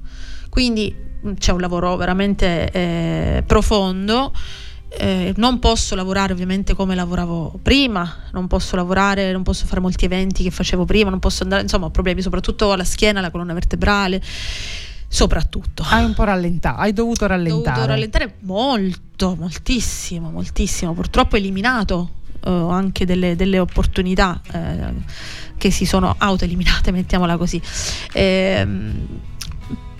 [0.56, 0.90] Quindi
[1.26, 4.32] mm, c'è un lavoro veramente eh, profondo.
[4.88, 10.06] Eh, non posso lavorare ovviamente come lavoravo prima, non posso lavorare, non posso fare molti
[10.06, 13.52] eventi che facevo prima, non posso andare, insomma, ho problemi soprattutto alla schiena, alla colonna
[13.52, 14.22] vertebrale,
[15.06, 15.84] soprattutto.
[15.90, 17.74] Hai un po' rallentato, hai dovuto Ho rallentare.
[17.74, 20.94] dovuto rallentare molto, moltissimo, moltissimo.
[20.94, 22.10] Purtroppo ho eliminato
[22.42, 24.94] eh, anche delle, delle opportunità eh,
[25.58, 27.60] che si sono autoeliminate, mettiamola così.
[28.14, 29.34] Ehm,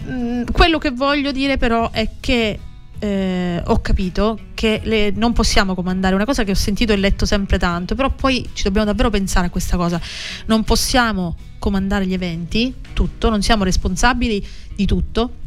[0.08, 2.58] mm, quello che voglio dire però è che
[2.98, 7.26] eh, ho capito che le- non possiamo comandare una cosa che ho sentito e letto
[7.26, 10.00] sempre tanto, però poi ci dobbiamo davvero pensare a questa cosa.
[10.46, 14.44] Non possiamo comandare gli eventi, tutto, non siamo responsabili
[14.74, 15.44] di tutto,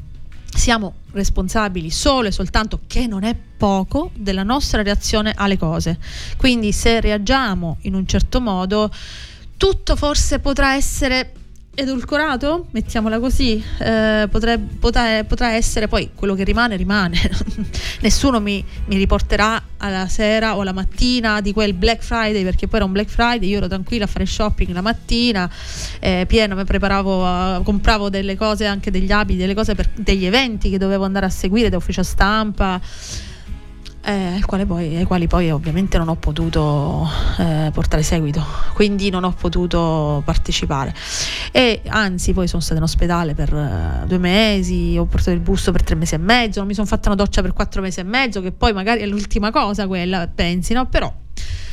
[0.54, 5.98] siamo responsabili solo e soltanto, che non è poco, della nostra reazione alle cose.
[6.38, 8.92] Quindi se reagiamo in un certo modo,
[9.58, 11.34] tutto forse potrà essere
[11.80, 17.18] edulcorato, mettiamola così, eh, potre- potrà, potrà essere poi quello che rimane, rimane.
[18.02, 22.80] Nessuno mi, mi riporterà alla sera o alla mattina di quel Black Friday, perché poi
[22.80, 25.50] era un Black Friday, io ero tranquilla a fare shopping la mattina,
[26.00, 30.26] eh, pieno, mi preparavo, eh, compravo delle cose, anche degli abiti, delle cose per degli
[30.26, 32.80] eventi che dovevo andare a seguire da ufficio stampa
[34.02, 38.44] eh, ai, poi, ai quali poi ovviamente non ho potuto eh, portare seguito,
[38.74, 40.94] quindi non ho potuto partecipare.
[41.52, 45.72] E anzi, poi sono stata in ospedale per eh, due mesi, ho portato il busto
[45.72, 48.04] per tre mesi e mezzo, non mi sono fatta una doccia per quattro mesi e
[48.04, 50.88] mezzo, che poi magari è l'ultima cosa quella, pensi, no?
[50.88, 51.14] Però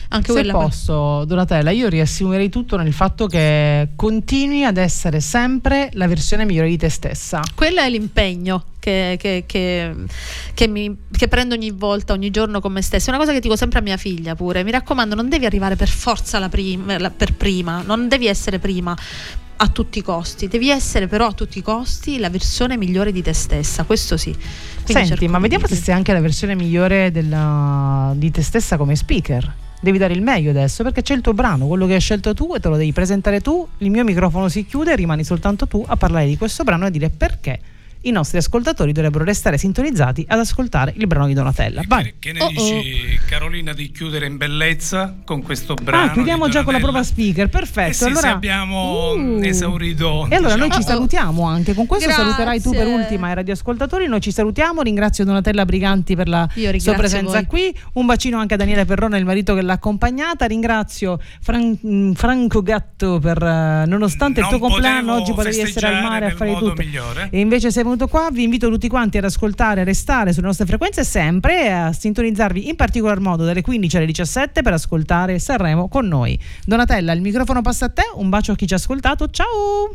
[0.08, 6.06] anche Se posso, Donatella, io riassumerei tutto nel fatto che continui ad essere sempre la
[6.06, 7.40] versione migliore di te stessa.
[7.54, 9.94] quello è l'impegno che, che- che-
[10.54, 13.06] che mi- che prendo ogni volta, ogni giorno con me stessa.
[13.06, 14.62] È una cosa che dico sempre a mia figlia pure.
[14.62, 18.58] Mi raccomando, non devi arrivare per forza la prim- la- per prima, non devi essere
[18.60, 18.96] prima
[19.58, 23.22] a tutti i costi, devi essere però a tutti i costi la versione migliore di
[23.22, 23.84] te stessa.
[23.84, 24.30] Questo sì.
[24.84, 25.84] Quindi Senti, ma di vediamo se dirgli.
[25.86, 29.52] sei anche la versione migliore della- di te stessa come speaker.
[29.80, 32.54] Devi dare il meglio adesso perché c'è il tuo brano, quello che hai scelto tu
[32.54, 33.66] e te lo devi presentare tu.
[33.78, 36.90] Il mio microfono si chiude rimani soltanto tu a parlare di questo brano e a
[36.90, 37.60] dire perché
[38.06, 41.82] i nostri ascoltatori dovrebbero restare sintonizzati ad ascoltare il brano di Donatella.
[41.86, 42.14] Vai.
[42.18, 46.10] Che, ne Oh, dici, Carolina, di chiudere in bellezza con questo brano?
[46.10, 47.90] Ah, chiudiamo di già con la prova speaker, perfetto.
[47.90, 49.40] Eh sì, allora se abbiamo Uh.
[49.42, 50.26] esaurito.
[50.30, 50.82] E allora noi diciamo.
[50.82, 51.74] ci salutiamo anche.
[51.74, 52.24] Con questo Grazie.
[52.24, 54.06] saluterai tu per ultima ai radioascoltatori.
[54.06, 54.82] Noi ci salutiamo.
[54.82, 57.46] Ringrazio Donatella Briganti per la sua presenza voi.
[57.46, 57.76] qui.
[57.94, 60.46] Un bacino anche a Daniele Perrone, il marito che l'ha accompagnata.
[60.46, 65.86] Ringrazio Fran- mh, Franco Gatto per eh, nonostante il Non tuo compleanno oggi potevi essere
[65.88, 66.74] al mare a fare tutto.
[66.76, 67.28] migliore.
[67.30, 68.28] E invece sei venuto qua.
[68.30, 72.68] Vi invito tutti quanti ad ascoltare, a restare sulle nostre frequenze sempre e a sintonizzarvi
[72.68, 76.38] in particolar modo dalle 15 alle 17 per ascoltare Sanremo con noi.
[76.66, 78.02] Donatella, il microfono passa a te.
[78.14, 79.28] Un bacio a chi ci ha ascoltato.
[79.28, 79.90] Ciao!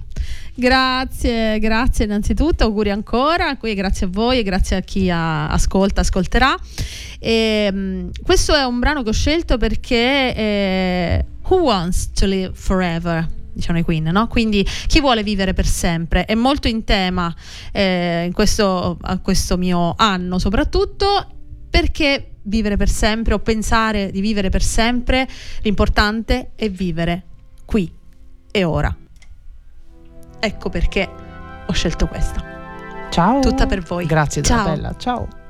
[0.54, 6.02] Grazie, grazie innanzitutto, auguri ancora, qui grazie a voi e grazie a chi ha- ascolta,
[6.02, 6.56] ascolterà.
[7.20, 12.52] E, mh, questo è un brano che ho scelto perché eh, Who Wants to Live
[12.54, 13.40] Forever?
[13.54, 14.28] Diciamo i Queen, no?
[14.28, 17.34] Quindi chi vuole vivere per sempre è molto in tema
[17.72, 21.28] eh, in questo, a questo mio anno, soprattutto
[21.70, 25.28] perché vivere per sempre o pensare di vivere per sempre,
[25.62, 27.24] l'importante è vivere
[27.66, 27.92] qui
[28.52, 28.96] e ora.
[30.40, 31.10] Ecco perché
[31.66, 33.10] ho scelto questa.
[33.10, 33.40] Ciao!
[33.42, 34.06] Tutta per voi.
[34.06, 34.64] Grazie Ciao.
[34.64, 34.96] Donatella.
[34.98, 35.41] Ciao!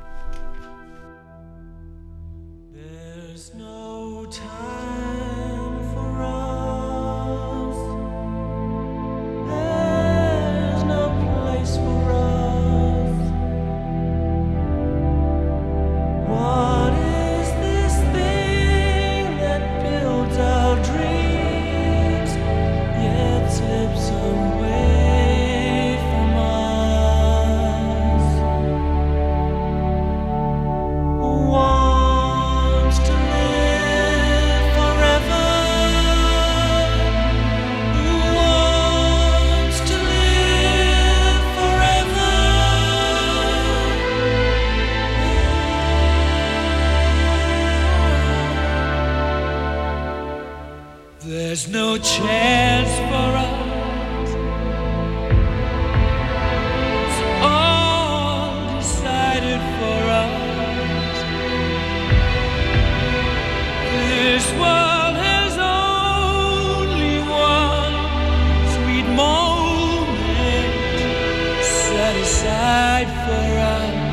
[72.11, 74.10] Side aside for us.